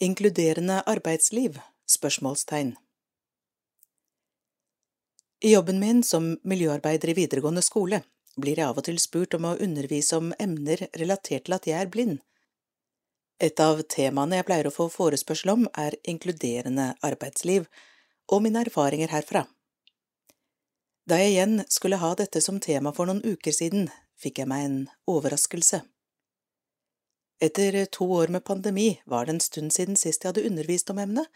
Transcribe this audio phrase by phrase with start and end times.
[0.00, 1.58] Inkluderende arbeidsliv?
[1.90, 2.76] spørsmålstegn.
[5.40, 7.98] I jobben min som miljøarbeider i videregående skole
[8.38, 11.80] blir jeg av og til spurt om å undervise om emner relatert til at jeg
[11.82, 12.20] er blind.
[13.42, 17.66] Et av temaene jeg pleier å få forespørsel om, er inkluderende arbeidsliv,
[18.30, 19.48] og mine erfaringer herfra.
[21.10, 24.70] Da jeg igjen skulle ha dette som tema for noen uker siden, fikk jeg meg
[24.70, 25.82] en overraskelse.
[27.40, 30.98] Etter to år med pandemi var det en stund siden sist jeg hadde undervist om
[30.98, 31.28] emnet.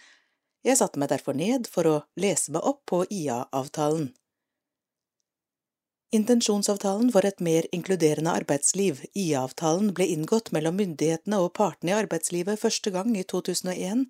[0.67, 4.11] Jeg satte meg derfor ned for å lese meg opp på IA-avtalen.
[6.13, 12.61] Intensjonsavtalen for et mer inkluderende arbeidsliv, IA-avtalen, ble inngått mellom myndighetene og partene i arbeidslivet
[12.61, 14.05] første gang i 2001.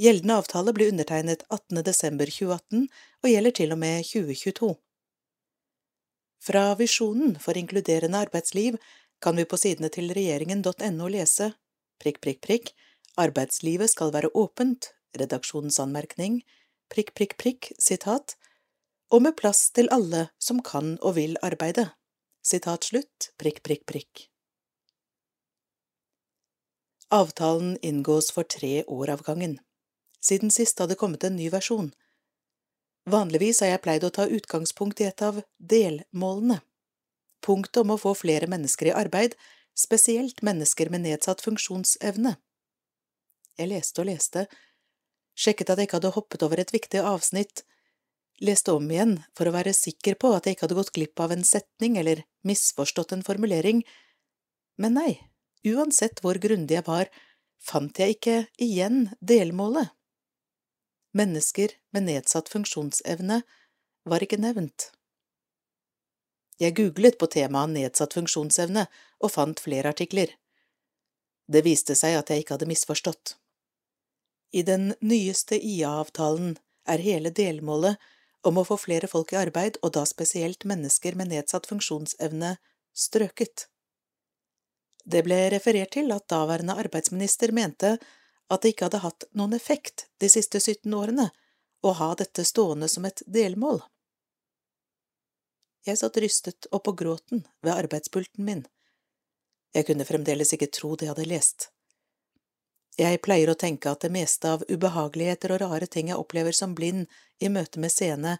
[0.00, 1.82] Gjeldende avtale ble undertegnet 18.
[1.84, 2.86] desember 2018
[3.20, 4.70] og gjelder til og med 2022.
[6.40, 8.78] Fra Visjonen for inkluderende arbeidsliv
[9.20, 11.52] kan vi på sidene til regjeringen.no lese
[12.00, 12.72] prikk, prikk, prikk,
[13.20, 16.40] arbeidslivet skal være åpent, redaksjonsanmerkning,
[16.92, 18.36] prikk, prikk, prikk, sitat,
[19.10, 21.90] og med plass til alle som kan og vil arbeide,
[22.42, 24.26] sitat slutt, prikk, prikk, prikk.
[27.10, 29.58] Avtalen inngås for tre år av gangen.
[30.22, 31.90] Siden sist hadde kommet en ny versjon.
[33.10, 36.60] Vanligvis har jeg pleid å ta utgangspunkt i et av delmålene
[37.44, 39.36] punktet om å få flere mennesker i arbeid,
[39.76, 42.36] spesielt mennesker med nedsatt funksjonsevne.
[43.58, 44.46] Jeg leste og leste,
[45.36, 47.64] sjekket at jeg ikke hadde hoppet over et viktig avsnitt,
[48.40, 51.34] leste om igjen for å være sikker på at jeg ikke hadde gått glipp av
[51.34, 53.82] en setning eller misforstått en formulering,
[54.80, 55.12] men nei,
[55.68, 57.10] uansett hvor grundig jeg var,
[57.60, 59.92] fant jeg ikke igjen delmålet.
[61.16, 63.42] Mennesker med nedsatt funksjonsevne
[64.08, 64.89] var ikke nevnt.
[66.60, 68.84] Jeg googlet på temaet nedsatt funksjonsevne
[69.24, 70.34] og fant flere artikler.
[71.50, 73.34] Det viste seg at jeg ikke hadde misforstått.
[74.52, 76.56] I den nyeste IA-avtalen
[76.90, 77.96] er hele delmålet
[78.46, 82.56] om å få flere folk i arbeid, og da spesielt mennesker med nedsatt funksjonsevne,
[82.96, 83.68] strøket.
[85.04, 87.96] Det ble referert til at daværende arbeidsminister mente
[88.50, 91.30] at det ikke hadde hatt noen effekt de siste 17 årene
[91.86, 93.80] å ha dette stående som et delmål.
[95.86, 98.64] Jeg satt rystet og på gråten ved arbeidspulten min.
[99.74, 101.68] Jeg kunne fremdeles ikke tro det jeg hadde lest.
[103.00, 106.74] Jeg pleier å tenke at det meste av ubehageligheter og rare ting jeg opplever som
[106.76, 107.06] blind
[107.40, 108.36] i møte med seende,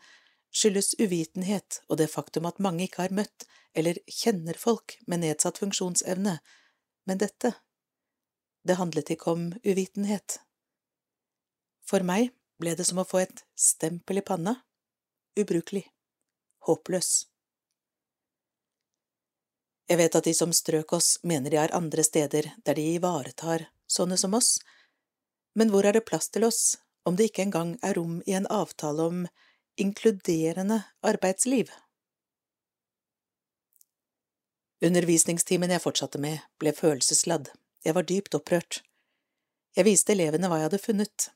[0.51, 3.47] skyldes uvitenhet og det faktum at mange ikke har møtt
[3.79, 6.41] eller kjenner folk med nedsatt funksjonsevne,
[7.07, 7.55] men dette,
[8.67, 10.41] det handlet ikke om uvitenhet.
[11.87, 14.59] For meg ble det som å få et stempel i panna,
[15.39, 15.87] ubrukelig,
[16.69, 17.11] håpløs.
[19.91, 23.67] Jeg vet at de som strøk oss, mener de er andre steder der de ivaretar
[23.91, 24.59] sånne som oss,
[25.59, 26.77] men hvor er det plass til oss
[27.09, 29.25] om det ikke engang er rom i en avtale om
[29.81, 31.73] inkluderende arbeidsliv?
[34.81, 37.51] Undervisningstimen jeg fortsatte med, ble følelsesladd,
[37.85, 38.81] jeg var dypt opprørt.
[39.77, 41.27] Jeg viste elevene hva jeg hadde funnet,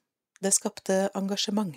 [0.41, 1.75] det skapte engasjement.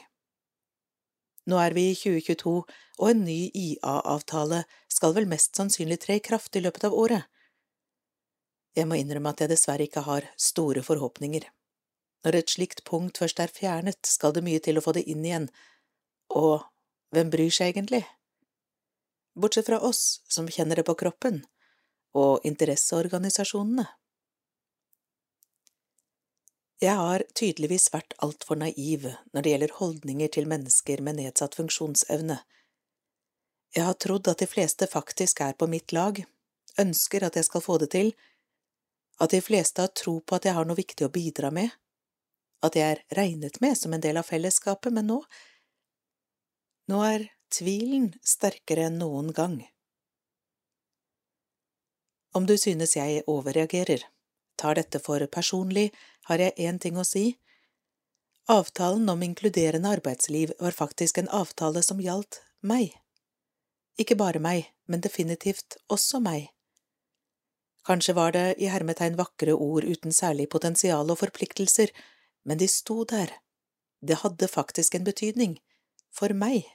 [1.48, 2.54] Nå er vi i 2022,
[3.00, 7.28] og en ny IA-avtale skal vel mest sannsynlig tre i kraft i løpet av året.
[8.76, 11.48] Jeg må innrømme at jeg dessverre ikke har store forhåpninger.
[12.26, 15.24] Når et slikt punkt først er fjernet, skal det mye til å få det inn
[15.26, 15.48] igjen,
[16.36, 16.68] og
[17.16, 18.04] hvem bryr seg egentlig?
[19.38, 21.44] Bortsett fra oss som kjenner det på kroppen,
[22.18, 23.86] og interesseorganisasjonene.
[26.78, 32.38] Jeg har tydeligvis vært altfor naiv når det gjelder holdninger til mennesker med nedsatt funksjonsevne.
[33.74, 36.22] Jeg har trodd at de fleste faktisk er på mitt lag,
[36.78, 38.12] ønsker at jeg skal få det til,
[39.18, 41.74] at de fleste har tro på at jeg har noe viktig å bidra med,
[42.62, 45.18] at jeg er regnet med som en del av fellesskapet, men nå…
[46.94, 49.58] nå er tvilen sterkere enn noen gang.
[52.38, 54.06] Om du synes jeg overreagerer,
[54.58, 55.92] tar dette for personlig,
[56.28, 57.38] har jeg én ting å si.
[58.50, 62.94] Avtalen om inkluderende arbeidsliv var faktisk en avtale som gjaldt meg.
[64.00, 66.52] Ikke bare meg, men definitivt også meg.
[67.88, 71.92] Kanskje var det i hermetegn vakre ord uten særlig potensial og forpliktelser,
[72.44, 73.32] men de sto der.
[74.00, 75.58] Det hadde faktisk en betydning.
[76.12, 76.66] For meg.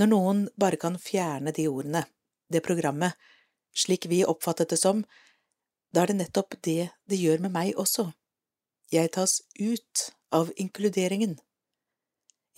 [0.00, 2.04] Når noen bare kan fjerne de ordene,
[2.48, 3.14] det programmet,
[3.76, 5.04] slik vi oppfattet det som,
[5.94, 8.10] da er det nettopp det det gjør med meg også.
[8.90, 11.38] Jeg tas ut av inkluderingen.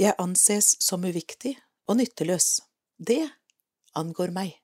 [0.01, 1.57] Jeg anses som uviktig
[1.89, 2.63] og nytteløs.
[2.97, 3.25] Det
[3.97, 4.62] angår meg.